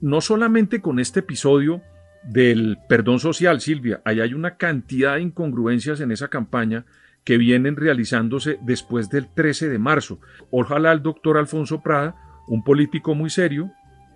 no 0.00 0.20
solamente 0.20 0.80
con 0.80 0.98
este 0.98 1.20
episodio 1.20 1.82
del 2.24 2.78
perdón 2.88 3.20
social, 3.20 3.60
Silvia, 3.60 4.00
ahí 4.04 4.20
hay 4.20 4.34
una 4.34 4.56
cantidad 4.56 5.14
de 5.14 5.22
incongruencias 5.22 6.00
en 6.00 6.12
esa 6.12 6.28
campaña 6.28 6.84
que 7.26 7.36
vienen 7.38 7.76
realizándose 7.76 8.58
después 8.62 9.10
del 9.10 9.26
13 9.28 9.68
de 9.68 9.78
marzo. 9.80 10.20
Ojalá 10.52 10.92
el 10.92 11.02
doctor 11.02 11.36
Alfonso 11.36 11.82
Prada, 11.82 12.14
un 12.46 12.62
político 12.62 13.16
muy 13.16 13.30
serio, 13.30 13.72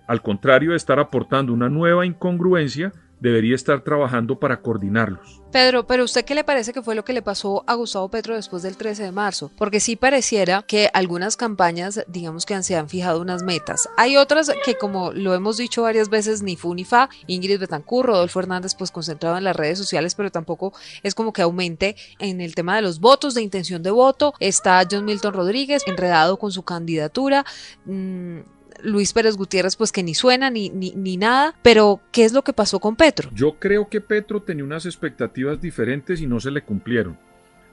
al 0.07 0.21
contrario 0.21 0.71
de 0.71 0.77
estar 0.77 0.97
aportando 0.97 1.51
una 1.51 1.67
nueva 1.67 2.05
incongruencia, 2.05 2.93
debería 3.21 3.55
estar 3.55 3.81
trabajando 3.83 4.37
para 4.37 4.61
coordinarlos. 4.61 5.41
Pedro, 5.51 5.85
pero 5.85 6.03
¿usted 6.05 6.25
qué 6.25 6.33
le 6.33 6.43
parece 6.43 6.73
que 6.73 6.81
fue 6.81 6.95
lo 6.95 7.05
que 7.05 7.13
le 7.13 7.21
pasó 7.21 7.63
a 7.67 7.75
Gustavo 7.75 8.09
Petro 8.09 8.35
después 8.35 8.63
del 8.63 8.77
13 8.77 9.03
de 9.03 9.11
marzo? 9.11 9.51
Porque 9.57 9.79
sí 9.79 9.95
pareciera 9.95 10.63
que 10.63 10.89
algunas 10.93 11.37
campañas, 11.37 12.03
digamos 12.07 12.45
que 12.45 12.61
se 12.63 12.75
han 12.75 12.89
fijado 12.89 13.21
unas 13.21 13.43
metas. 13.43 13.87
Hay 13.97 14.17
otras 14.17 14.51
que, 14.65 14.75
como 14.75 15.11
lo 15.11 15.33
hemos 15.33 15.57
dicho 15.57 15.83
varias 15.83 16.09
veces, 16.09 16.41
ni 16.41 16.55
fu 16.55 16.73
ni 16.73 16.83
fa. 16.83 17.09
Ingrid 17.27 17.59
Betancourt, 17.59 18.07
Rodolfo 18.07 18.39
Hernández, 18.39 18.75
pues 18.75 18.91
concentrado 18.91 19.37
en 19.37 19.43
las 19.43 19.55
redes 19.55 19.77
sociales, 19.77 20.15
pero 20.15 20.31
tampoco 20.31 20.73
es 21.03 21.13
como 21.13 21.33
que 21.33 21.41
aumente 21.41 21.95
en 22.19 22.41
el 22.41 22.55
tema 22.55 22.75
de 22.75 22.81
los 22.81 22.99
votos, 22.99 23.35
de 23.35 23.41
intención 23.41 23.83
de 23.83 23.91
voto. 23.91 24.33
Está 24.39 24.81
John 24.89 25.05
Milton 25.05 25.33
Rodríguez 25.33 25.83
enredado 25.85 26.39
con 26.39 26.51
su 26.51 26.63
candidatura. 26.63 27.45
Mm, 27.85 28.39
Luis 28.83 29.13
Pérez 29.13 29.35
Gutiérrez, 29.35 29.75
pues 29.75 29.91
que 29.91 30.03
ni 30.03 30.13
suena 30.13 30.49
ni, 30.49 30.69
ni, 30.69 31.17
nada, 31.17 31.55
pero 31.61 32.01
¿qué 32.11 32.25
es 32.25 32.33
lo 32.33 32.43
que 32.43 32.53
pasó 32.53 32.79
con 32.79 32.95
Petro? 32.95 33.29
Yo 33.33 33.57
creo 33.59 33.89
que 33.89 34.01
Petro 34.01 34.41
tenía 34.41 34.63
unas 34.63 34.85
expectativas 34.85 35.61
diferentes 35.61 36.21
y 36.21 36.27
no 36.27 36.39
se 36.39 36.51
le 36.51 36.63
cumplieron. 36.63 37.17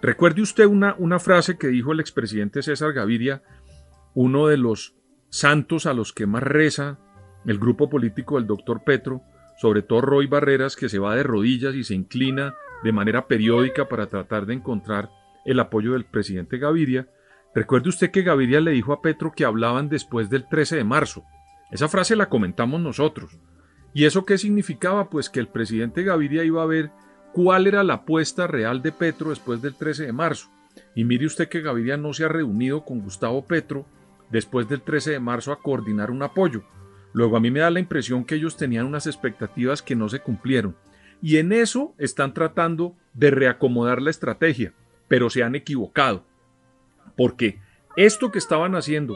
Recuerde 0.01 0.43
usted 0.43 0.67
una, 0.67 0.95
una 0.99 1.19
frase 1.19 1.59
que 1.59 1.69
dijo 1.69 1.93
el 1.93 2.01
expresidente 2.01 2.63
César 2.63 2.93
Gaviria, 2.93 3.43
uno 4.15 4.47
de 4.47 4.57
los 4.57 4.95
santos 5.31 5.87
a 5.87 5.95
los 5.95 6.13
que 6.13 6.27
más 6.27 6.43
reza 6.43 6.99
el 7.47 7.59
grupo 7.59 7.89
político 7.89 8.37
del 8.37 8.47
doctor 8.47 8.83
Petro, 8.85 9.23
sobre 9.59 9.83
todo 9.83 10.01
Roy 10.01 10.27
Barreras, 10.27 10.77
que 10.77 10.89
se 10.89 10.99
va 10.99 11.17
de 11.17 11.23
rodillas 11.23 11.75
y 11.75 11.85
se 11.85 11.95
inclina 11.95 12.55
de 12.85 12.93
manera 12.93 13.27
periódica 13.27 13.89
para 13.89 14.07
tratar 14.07 14.47
de 14.47 14.55
encontrar 14.55 15.11
el 15.45 15.59
apoyo 15.61 15.93
del 15.93 16.05
presidente 16.05 16.59
Gaviria, 16.59 17.09
Recuerde 17.55 17.89
usted 17.89 18.11
que 18.11 18.23
Gaviria 18.23 18.61
le 18.61 18.73
dijo 18.73 18.93
a 18.93 19.01
Petro 19.01 19.33
que 19.33 19.45
hablaban 19.45 19.89
después 19.89 20.31
del 20.31 20.47
13 20.47 20.77
de 20.77 20.85
marzo. 20.85 21.25
Esa 21.71 21.89
frase 21.89 22.17
la 22.17 22.29
comentamos 22.29 22.81
nosotros. 22.81 23.39
¿Y 23.95 24.05
eso 24.05 24.25
qué 24.25 24.39
significaba? 24.39 25.11
Pues 25.11 25.31
que 25.31 25.41
el 25.41 25.49
presidente 25.49 26.03
Gaviria 26.03 26.45
iba 26.45 26.63
a 26.63 26.67
ver 26.67 26.91
cuál 27.33 27.67
era 27.67 27.83
la 27.83 27.95
apuesta 27.95 28.47
real 28.47 28.83
de 28.83 28.93
Petro 28.93 29.31
después 29.31 29.61
del 29.63 29.75
13 29.75 30.07
de 30.07 30.13
marzo. 30.13 30.51
Y 30.95 31.05
mire 31.05 31.27
usted 31.27 31.49
que 31.49 31.61
Gaviria 31.61 31.97
no 31.97 32.13
se 32.13 32.25
ha 32.25 32.29
reunido 32.29 32.85
con 32.85 33.01
Gustavo 33.01 33.45
Petro 33.45 33.87
después 34.31 34.69
del 34.69 34.83
13 34.83 35.13
de 35.13 35.21
marzo 35.21 35.53
a 35.53 35.61
coordinar 35.61 36.11
un 36.11 36.23
apoyo. 36.23 36.63
Luego 37.13 37.37
a 37.37 37.41
mí 37.41 37.51
me 37.51 37.61
da 37.61 37.71
la 37.71 37.81
impresión 37.81 38.25
que 38.25 38.35
ellos 38.35 38.57
tenían 38.57 38.87
unas 38.87 39.07
expectativas 39.07 39.83
que 39.83 39.97
no 39.97 40.09
se 40.09 40.21
cumplieron. 40.21 40.77
Y 41.21 41.39
en 41.39 41.53
eso 41.53 41.95
están 41.99 42.35
tratando 42.35 42.95
de 43.15 43.31
reacomodar 43.31 44.01
la 44.01 44.11
estrategia, 44.11 44.73
pero 45.09 45.31
se 45.31 45.43
han 45.43 45.55
equivocado. 45.55 46.25
Porque 47.19 47.59
esto 47.97 48.31
que 48.31 48.39
estaban 48.39 48.77
haciendo 48.77 49.15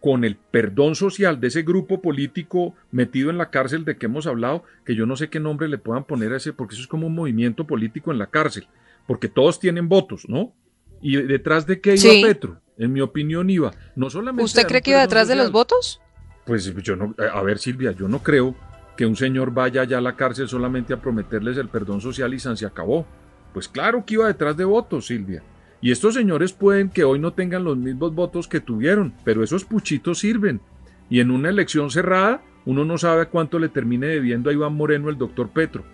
con 0.00 0.24
el 0.24 0.36
perdón 0.36 0.94
social 0.94 1.40
de 1.40 1.48
ese 1.48 1.62
grupo 1.62 2.02
político 2.02 2.74
metido 2.92 3.30
en 3.30 3.38
la 3.38 3.50
cárcel 3.50 3.84
de 3.84 3.96
que 3.96 4.06
hemos 4.06 4.26
hablado, 4.26 4.62
que 4.84 4.94
yo 4.94 5.06
no 5.06 5.16
sé 5.16 5.28
qué 5.28 5.40
nombre 5.40 5.68
le 5.68 5.78
puedan 5.78 6.04
poner 6.04 6.32
a 6.34 6.36
ese, 6.36 6.52
porque 6.52 6.74
eso 6.74 6.82
es 6.82 6.86
como 6.86 7.06
un 7.06 7.14
movimiento 7.14 7.66
político 7.66 8.12
en 8.12 8.18
la 8.18 8.26
cárcel, 8.26 8.68
porque 9.06 9.28
todos 9.28 9.58
tienen 9.58 9.88
votos, 9.88 10.28
¿no? 10.28 10.52
¿Y 11.00 11.16
detrás 11.16 11.66
de 11.66 11.80
qué 11.80 11.94
iba 11.96 12.28
Petro? 12.28 12.60
En 12.76 12.92
mi 12.92 13.00
opinión 13.00 13.48
iba, 13.50 13.72
no 13.96 14.10
solamente... 14.10 14.44
¿Usted 14.44 14.66
cree 14.66 14.82
que 14.82 14.90
iba 14.90 15.00
detrás 15.00 15.26
de 15.26 15.34
los 15.34 15.50
votos? 15.50 16.00
Pues 16.44 16.72
yo 16.82 16.94
no, 16.94 17.14
a 17.32 17.42
ver 17.42 17.58
Silvia, 17.58 17.92
yo 17.92 18.06
no 18.06 18.22
creo 18.22 18.54
que 18.96 19.06
un 19.06 19.16
señor 19.16 19.52
vaya 19.52 19.80
allá 19.80 19.98
a 19.98 20.02
la 20.02 20.14
cárcel 20.14 20.48
solamente 20.48 20.92
a 20.92 21.00
prometerles 21.00 21.56
el 21.56 21.68
perdón 21.68 22.00
social 22.00 22.34
y 22.34 22.38
se 22.38 22.66
acabó. 22.66 23.06
Pues 23.54 23.66
claro 23.66 24.04
que 24.04 24.14
iba 24.14 24.26
detrás 24.26 24.56
de 24.56 24.64
votos, 24.64 25.06
Silvia. 25.06 25.42
Y 25.80 25.92
estos 25.92 26.14
señores 26.14 26.52
pueden 26.52 26.90
que 26.90 27.04
hoy 27.04 27.18
no 27.18 27.32
tengan 27.32 27.64
los 27.64 27.76
mismos 27.76 28.14
votos 28.14 28.48
que 28.48 28.60
tuvieron, 28.60 29.14
pero 29.24 29.44
esos 29.44 29.64
puchitos 29.64 30.18
sirven. 30.18 30.60
Y 31.08 31.20
en 31.20 31.30
una 31.30 31.48
elección 31.48 31.90
cerrada, 31.90 32.42
uno 32.64 32.84
no 32.84 32.98
sabe 32.98 33.26
cuánto 33.26 33.58
le 33.58 33.68
termine 33.68 34.06
debiendo 34.06 34.50
a 34.50 34.52
Iván 34.52 34.74
Moreno 34.74 35.08
el 35.08 35.18
doctor 35.18 35.50
Petro. 35.50 35.84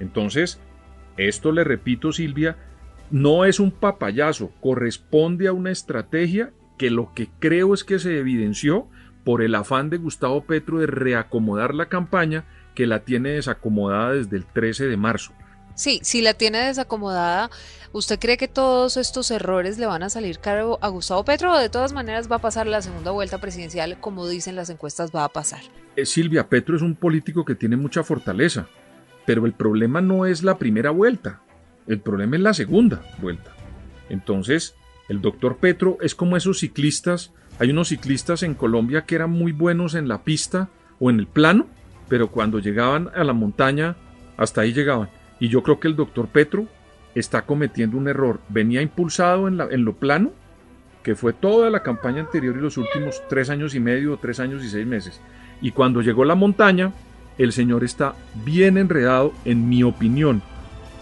Entonces, 0.00 0.60
esto 1.16 1.52
le 1.52 1.64
repito, 1.64 2.12
Silvia, 2.12 2.56
no 3.10 3.44
es 3.44 3.60
un 3.60 3.70
papayazo, 3.70 4.52
corresponde 4.60 5.48
a 5.48 5.52
una 5.52 5.70
estrategia 5.70 6.52
que 6.78 6.90
lo 6.90 7.12
que 7.14 7.28
creo 7.38 7.74
es 7.74 7.84
que 7.84 7.98
se 7.98 8.18
evidenció 8.18 8.88
por 9.24 9.42
el 9.42 9.54
afán 9.54 9.90
de 9.90 9.98
Gustavo 9.98 10.44
Petro 10.44 10.78
de 10.78 10.86
reacomodar 10.86 11.74
la 11.74 11.86
campaña 11.86 12.44
que 12.74 12.86
la 12.86 13.00
tiene 13.00 13.30
desacomodada 13.30 14.14
desde 14.14 14.36
el 14.36 14.46
13 14.46 14.86
de 14.86 14.96
marzo. 14.96 15.32
Sí, 15.74 16.00
si 16.02 16.20
la 16.20 16.34
tiene 16.34 16.58
desacomodada, 16.58 17.50
¿usted 17.92 18.18
cree 18.18 18.36
que 18.36 18.48
todos 18.48 18.96
estos 18.96 19.30
errores 19.30 19.78
le 19.78 19.86
van 19.86 20.02
a 20.02 20.10
salir 20.10 20.38
caro 20.38 20.78
a 20.82 20.88
Gustavo 20.88 21.24
Petro 21.24 21.52
o 21.52 21.58
de 21.58 21.70
todas 21.70 21.92
maneras 21.92 22.30
va 22.30 22.36
a 22.36 22.40
pasar 22.40 22.66
la 22.66 22.82
segunda 22.82 23.10
vuelta 23.10 23.38
presidencial 23.38 23.98
como 23.98 24.28
dicen 24.28 24.56
las 24.56 24.70
encuestas 24.70 25.10
va 25.14 25.24
a 25.24 25.30
pasar? 25.30 25.60
Eh, 25.96 26.04
Silvia, 26.04 26.48
Petro 26.48 26.76
es 26.76 26.82
un 26.82 26.94
político 26.94 27.44
que 27.44 27.54
tiene 27.54 27.76
mucha 27.76 28.02
fortaleza, 28.02 28.68
pero 29.24 29.46
el 29.46 29.54
problema 29.54 30.00
no 30.00 30.26
es 30.26 30.42
la 30.42 30.58
primera 30.58 30.90
vuelta, 30.90 31.40
el 31.86 32.00
problema 32.00 32.36
es 32.36 32.42
la 32.42 32.54
segunda 32.54 33.02
vuelta. 33.18 33.52
Entonces, 34.10 34.74
el 35.08 35.22
doctor 35.22 35.56
Petro 35.56 35.96
es 36.02 36.14
como 36.14 36.36
esos 36.36 36.60
ciclistas, 36.60 37.32
hay 37.58 37.70
unos 37.70 37.88
ciclistas 37.88 38.42
en 38.42 38.54
Colombia 38.54 39.04
que 39.06 39.14
eran 39.14 39.30
muy 39.30 39.52
buenos 39.52 39.94
en 39.94 40.08
la 40.08 40.22
pista 40.22 40.68
o 41.00 41.08
en 41.08 41.18
el 41.18 41.26
plano, 41.26 41.66
pero 42.08 42.30
cuando 42.30 42.58
llegaban 42.58 43.10
a 43.14 43.24
la 43.24 43.32
montaña, 43.32 43.96
hasta 44.36 44.60
ahí 44.60 44.72
llegaban 44.72 45.08
y 45.42 45.48
yo 45.48 45.64
creo 45.64 45.80
que 45.80 45.88
el 45.88 45.96
doctor 45.96 46.28
Petro 46.28 46.68
está 47.16 47.42
cometiendo 47.42 47.96
un 47.98 48.06
error. 48.06 48.38
Venía 48.48 48.80
impulsado 48.80 49.48
en, 49.48 49.84
lo 49.84 49.94
plano, 49.96 50.30
que 51.02 51.16
fue 51.16 51.32
toda 51.32 51.68
la 51.68 51.82
campaña 51.82 52.20
anterior 52.20 52.56
y 52.56 52.60
los 52.60 52.76
últimos 52.76 53.20
tres 53.28 53.50
años 53.50 53.74
y 53.74 53.80
medio 53.80 54.16
tres 54.18 54.38
años 54.38 54.62
y 54.62 54.68
seis 54.68 54.86
meses. 54.86 55.20
Y 55.60 55.72
cuando 55.72 56.00
llegó 56.00 56.24
la 56.24 56.36
montaña, 56.36 56.92
el 57.38 57.50
señor 57.50 57.82
está 57.82 58.14
bien 58.44 58.78
enredado, 58.78 59.32
en 59.44 59.68
mi 59.68 59.82
opinión, 59.82 60.42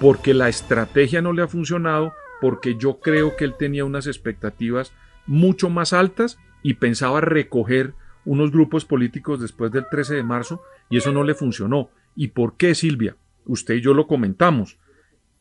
porque 0.01 0.33
la 0.33 0.49
estrategia 0.49 1.21
no 1.21 1.35
le 1.35 1.43
ha 1.43 1.47
funcionado, 1.47 2.15
porque 2.41 2.77
yo 2.77 2.99
creo 2.99 3.37
que 3.37 3.45
él 3.45 3.57
tenía 3.59 3.85
unas 3.85 4.07
expectativas 4.07 4.95
mucho 5.27 5.69
más 5.69 5.93
altas 5.93 6.39
y 6.63 6.75
pensaba 6.75 7.21
recoger 7.21 7.93
unos 8.25 8.53
grupos 8.53 8.87
políticos 8.87 9.39
después 9.39 9.71
del 9.71 9.85
13 9.91 10.15
de 10.15 10.23
marzo 10.23 10.63
y 10.89 10.97
eso 10.97 11.13
no 11.13 11.25
le 11.25 11.35
funcionó. 11.35 11.91
¿Y 12.17 12.29
por 12.29 12.57
qué, 12.57 12.75
Silvia? 12.75 13.17
Usted 13.47 13.75
y 13.75 13.81
yo 13.81 13.95
lo 13.95 14.07
comentamos, 14.07 14.79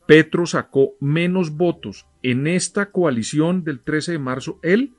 Petro 0.06 0.44
sacó 0.46 0.94
menos 0.98 1.56
votos 1.56 2.06
en 2.22 2.46
esta 2.46 2.90
coalición 2.90 3.62
del 3.62 3.80
13 3.80 4.12
de 4.12 4.18
marzo, 4.18 4.58
él, 4.62 4.94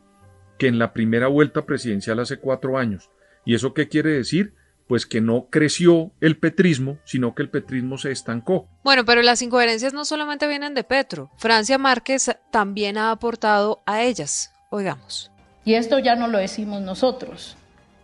que 0.57 0.67
en 0.67 0.79
la 0.79 0.93
primera 0.93 1.27
vuelta 1.27 1.65
presidencial 1.65 2.19
hace 2.19 2.37
cuatro 2.37 2.77
años. 2.77 3.09
¿Y 3.43 3.55
eso 3.55 3.73
qué 3.73 3.87
quiere 3.89 4.11
decir? 4.11 4.53
Pues 4.87 5.05
que 5.05 5.19
no 5.19 5.47
creció 5.49 6.11
el 6.21 6.37
petrismo, 6.37 6.97
sino 7.03 7.35
que 7.35 7.41
el 7.41 7.49
petrismo 7.49 7.97
se 7.97 8.11
estancó. 8.11 8.69
Bueno, 8.83 9.03
pero 9.03 9.21
las 9.21 9.41
incoherencias 9.41 9.93
no 9.93 10.05
solamente 10.05 10.47
vienen 10.47 10.75
de 10.75 10.83
Petro. 10.83 11.29
Francia 11.37 11.77
Márquez 11.77 12.31
también 12.51 12.97
ha 12.97 13.11
aportado 13.11 13.81
a 13.85 14.03
ellas. 14.03 14.53
Oigamos. 14.69 15.31
Y 15.65 15.73
esto 15.73 15.99
ya 15.99 16.15
no 16.15 16.27
lo 16.27 16.37
decimos 16.37 16.81
nosotros. 16.81 17.57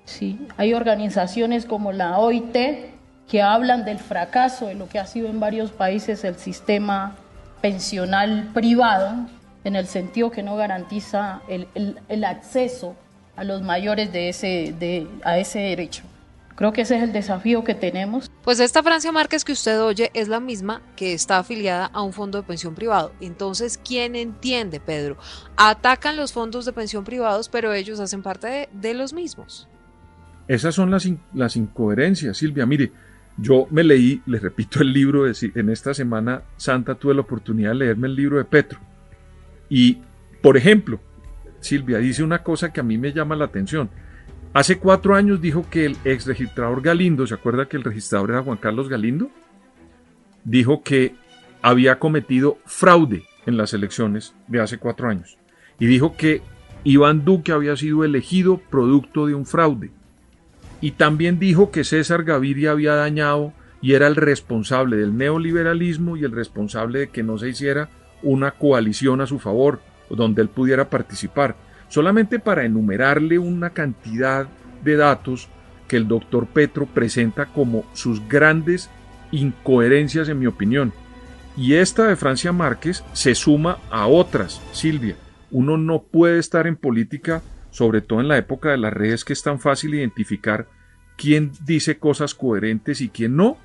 Sí, 0.06 0.40
hay 0.58 0.74
organizaciones 0.74 1.66
como 1.66 1.92
la 1.92 2.18
OIT 2.18 2.56
que 3.28 3.42
hablan 3.42 3.86
del 3.86 4.00
fracaso 4.00 4.68
de 4.68 4.76
lo 4.76 4.88
que 4.88 5.00
ha 5.00 5.06
sido 5.06 5.28
en 5.28 5.40
varios 5.40 5.72
países 5.72 6.24
el 6.24 6.36
sistema 6.36 7.16
pensional 7.62 8.52
privado, 8.54 9.28
en 9.64 9.76
el 9.76 9.88
sentido 9.88 10.32
que 10.32 10.44
no 10.44 10.56
garantiza 10.56 11.42
el, 11.50 11.68
el, 12.08 12.24
acceso 12.24 12.96
a 13.36 13.44
los 13.44 13.62
mayores 13.62 14.14
de 14.14 14.30
ese, 14.30 14.74
de, 14.80 15.08
a 15.24 15.38
ese 15.38 15.60
derecho. 15.60 16.04
Creo 16.56 16.74
que 16.74 16.82
ese 16.82 16.96
es 16.96 17.04
el 17.04 17.12
desafío 17.12 17.64
que 17.64 17.76
tenemos. 17.76 18.32
Pues 18.44 18.60
esta 18.60 18.82
Francia 18.82 19.12
Márquez 19.12 19.44
que 19.44 19.52
usted 19.52 19.80
oye 19.80 20.10
es 20.14 20.28
la 20.28 20.40
misma 20.40 20.82
que 20.96 21.14
está 21.14 21.38
afiliada 21.38 21.86
a 21.88 22.02
un 22.02 22.14
fondo 22.14 22.40
de 22.40 22.48
pensión 22.48 22.74
privado. 22.74 23.12
Entonces, 23.20 23.78
¿quién 23.78 24.16
entiende, 24.16 24.80
Pedro? 24.80 25.18
Atacan 25.56 26.16
los 26.16 26.32
fondos 26.32 26.66
de 26.66 26.74
pensión 26.74 27.04
privados, 27.04 27.50
pero 27.50 27.74
ellos 27.74 28.00
hacen 28.00 28.24
parte 28.24 28.48
de, 28.48 28.70
de 28.72 28.94
los 28.96 29.14
mismos. 29.14 29.68
Esas 30.48 30.74
son 30.74 30.90
las, 30.90 31.08
las 31.34 31.58
incoherencias, 31.58 32.38
Silvia. 32.38 32.66
Mire, 32.66 32.92
yo 33.38 33.68
me 33.70 33.84
leí, 33.84 34.22
les 34.26 34.42
repito, 34.42 34.82
el 34.82 34.92
libro 34.92 35.24
de, 35.24 35.52
en 35.56 35.70
esta 35.70 35.94
Semana 35.94 36.42
Santa 36.58 36.96
tuve 36.96 37.14
la 37.14 37.22
oportunidad 37.22 37.70
de 37.72 37.76
leerme 37.76 38.08
el 38.08 38.16
libro 38.16 38.38
de 38.38 38.46
Petro. 38.46 38.80
Y, 39.70 40.00
por 40.42 40.58
ejemplo, 40.58 41.00
Silvia 41.60 42.00
dice 42.00 42.24
una 42.24 42.44
cosa 42.44 42.74
que 42.74 42.80
a 42.80 42.84
mí 42.84 42.98
me 42.98 43.14
llama 43.14 43.36
la 43.36 43.46
atención. 43.46 43.90
Hace 44.54 44.80
cuatro 44.80 45.14
años 45.14 45.40
dijo 45.40 45.66
que 45.70 45.86
el 45.86 45.98
ex 46.04 46.26
registrador 46.26 46.82
Galindo, 46.82 47.28
¿se 47.28 47.36
acuerda 47.36 47.68
que 47.68 47.78
el 47.78 47.84
registrador 47.84 48.32
era 48.32 48.44
Juan 48.44 48.58
Carlos 48.58 48.90
Galindo? 48.90 49.30
Dijo 50.44 50.82
que 50.82 51.16
había 51.62 52.00
cometido 52.00 52.58
fraude 52.66 53.26
en 53.46 53.58
las 53.58 53.74
elecciones 53.74 54.34
de 54.48 54.62
hace 54.62 54.78
cuatro 54.80 55.10
años. 55.10 55.38
Y 55.80 55.86
dijo 55.86 56.16
que 56.18 56.42
Iván 56.84 57.24
Duque 57.24 57.52
había 57.52 57.76
sido 57.76 58.04
elegido 58.04 58.58
producto 58.58 59.28
de 59.28 59.36
un 59.36 59.46
fraude 59.46 59.92
y 60.82 60.92
también 60.92 61.40
dijo 61.40 61.72
que 61.72 61.84
César 61.84 62.24
Gaviria 62.24 62.72
había 62.72 62.96
dañado 62.96 63.54
y 63.82 63.94
era 63.94 64.08
el 64.08 64.16
responsable 64.16 64.98
del 64.98 65.18
neoliberalismo 65.18 66.18
y 66.18 66.24
el 66.24 66.32
responsable 66.32 67.00
de 67.00 67.10
que 67.10 67.24
no 67.24 67.38
se 67.38 67.50
hiciera 67.50 67.90
una 68.24 68.52
coalición 68.52 69.22
a 69.22 69.28
su 69.28 69.40
favor, 69.40 69.82
donde 70.10 70.42
él 70.42 70.50
pudiera 70.50 70.90
participar, 70.90 71.56
solamente 71.90 72.40
para 72.40 72.66
enumerarle 72.66 73.40
una 73.40 73.72
cantidad 73.72 74.48
de 74.84 74.96
datos 74.96 75.50
que 75.88 75.98
el 75.98 76.08
doctor 76.08 76.48
Petro 76.48 76.86
presenta 76.86 77.46
como 77.46 77.86
sus 77.94 78.28
grandes 78.28 78.90
incoherencias 79.32 80.30
en 80.30 80.40
mi 80.40 80.48
opinión. 80.48 80.94
Y 81.56 81.74
esta 81.76 82.08
de 82.08 82.16
Francia 82.16 82.52
Márquez 82.52 83.04
se 83.14 83.34
suma 83.34 83.80
a 83.90 84.08
otras, 84.08 84.62
Silvia. 84.74 85.16
Uno 85.50 85.78
no 85.78 86.04
puede 86.04 86.40
estar 86.40 86.68
en 86.68 86.76
política, 86.76 87.42
sobre 87.78 88.02
todo 88.02 88.22
en 88.22 88.28
la 88.28 88.40
época 88.40 88.72
de 88.72 88.78
las 88.78 88.92
redes, 88.92 89.24
que 89.24 89.34
es 89.34 89.44
tan 89.44 89.60
fácil 89.60 89.94
identificar 89.94 90.68
quién 91.16 91.52
dice 91.64 92.00
cosas 92.00 92.34
coherentes 92.34 93.02
y 93.02 93.10
quién 93.10 93.36
no, 93.36 93.56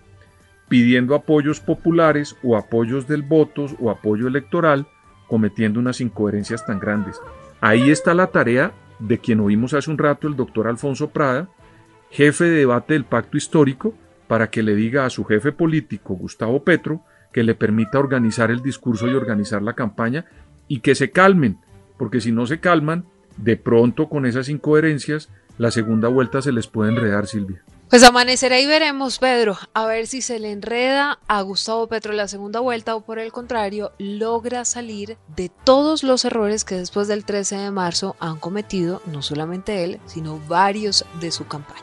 pidiendo 0.69 1.14
apoyos 1.14 1.61
populares 1.61 2.37
o 2.42 2.59
apoyos 2.59 3.09
del 3.09 3.23
votos 3.23 3.75
o 3.81 3.90
apoyo 3.90 4.28
electoral, 4.28 4.87
cometiendo 5.28 5.81
unas 5.81 6.02
incoherencias 6.02 6.66
tan 6.66 6.78
grandes. 6.78 7.23
Ahí 7.62 7.90
está 7.90 8.12
la 8.12 8.26
tarea 8.26 8.73
de 8.99 9.16
quien 9.16 9.40
oímos 9.40 9.73
hace 9.73 9.90
un 9.90 9.97
rato, 9.97 10.28
el 10.28 10.37
doctor 10.37 10.69
Alfonso 10.69 11.09
Prada, 11.09 11.49
jefe 12.11 12.45
de 12.45 12.59
debate 12.59 12.92
del 12.92 13.07
pacto 13.07 13.38
histórico, 13.38 13.95
para 14.28 14.50
que 14.50 14.62
le 14.62 14.75
diga 14.75 15.07
a 15.07 15.11
su 15.11 15.25
jefe 15.25 15.52
político, 15.52 16.12
Gustavo 16.16 16.64
Petro, 16.64 17.00
que 17.33 17.45
le 17.45 17.54
permita 17.54 17.99
organizar 17.99 18.50
el 18.50 18.61
discurso 18.61 19.09
y 19.09 19.14
organizar 19.14 19.62
la 19.62 19.73
campaña 19.73 20.26
y 20.69 20.81
que 20.81 20.95
se 20.95 21.11
calmen, 21.11 21.57
porque 21.97 22.21
si 22.21 22.31
no 22.31 22.45
se 22.45 22.61
calman, 22.61 23.07
de 23.42 23.56
pronto 23.56 24.08
con 24.08 24.26
esas 24.26 24.49
incoherencias, 24.49 25.28
la 25.58 25.70
segunda 25.70 26.08
vuelta 26.08 26.40
se 26.40 26.52
les 26.52 26.66
puede 26.66 26.90
enredar, 26.90 27.26
Silvia. 27.26 27.62
Pues 27.90 28.04
amanecerá 28.04 28.58
y 28.58 28.66
veremos, 28.66 29.18
Pedro, 29.18 29.58
a 29.75 29.84
ver 29.84 30.06
si 30.06 30.22
se 30.22 30.38
le 30.38 30.50
enreda 30.50 31.18
a 31.28 31.42
Gustavo 31.42 31.88
Petro 31.88 32.14
la 32.14 32.26
segunda 32.26 32.61
vuelta 32.61 32.96
o 32.96 33.02
por 33.02 33.18
el 33.18 33.32
contrario 33.32 33.92
logra 33.99 34.64
salir 34.64 35.18
de 35.37 35.50
todos 35.50 36.02
los 36.02 36.25
errores 36.25 36.64
que 36.64 36.76
después 36.76 37.06
del 37.06 37.26
13 37.26 37.56
de 37.56 37.70
marzo 37.70 38.16
han 38.18 38.38
cometido 38.38 39.02
no 39.04 39.20
solamente 39.20 39.84
él, 39.84 40.00
sino 40.06 40.40
varios 40.49 41.04
de 41.20 41.30
su 41.30 41.46
campaña. 41.46 41.82